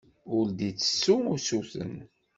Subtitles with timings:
[0.35, 1.93] Ur d-ittessu usuten.